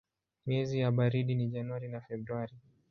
[0.45, 2.55] Miezi ya baridi ni Januari na Februari.